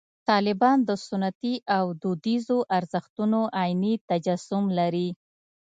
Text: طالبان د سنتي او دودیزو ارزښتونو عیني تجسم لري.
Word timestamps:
طالبان 0.29 0.77
د 0.89 0.91
سنتي 1.07 1.55
او 1.77 1.85
دودیزو 2.01 2.57
ارزښتونو 2.77 3.39
عیني 3.61 3.93
تجسم 4.09 4.63
لري. 4.79 5.09